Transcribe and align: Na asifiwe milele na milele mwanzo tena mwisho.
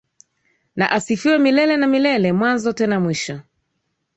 Na 0.75 0.85
asifiwe 0.91 1.37
milele 1.39 1.77
na 1.77 1.87
milele 1.93 2.27
mwanzo 2.39 2.69
tena 2.77 2.97
mwisho. 3.03 3.35